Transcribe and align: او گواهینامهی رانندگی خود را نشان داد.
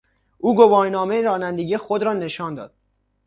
او 0.37 0.55
گواهینامهی 0.55 1.21
رانندگی 1.21 1.77
خود 1.77 2.03
را 2.03 2.13
نشان 2.13 2.55
داد. 2.55 2.73